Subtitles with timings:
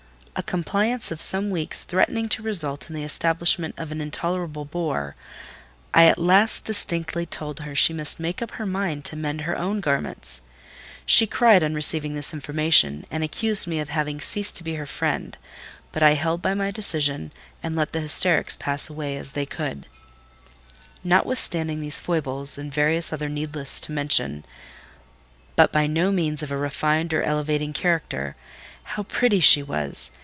[0.33, 6.05] A compliance of some weeks threatening to result in the establishment of an intolerable bore—I
[6.05, 9.81] at last distinctly told her she must make up her mind to mend her own
[9.81, 10.41] garments.
[11.05, 14.85] She cried on receiving this information, and accused me of having ceased to be her
[14.85, 15.37] friend;
[15.91, 17.31] but I held by my decision,
[17.61, 19.85] and let the hysterics pass as they could.
[21.03, 27.13] Notwithstanding these foibles, and various others needless to mention—but by no means of a refined
[27.13, 30.09] or elevating character—how pretty she was!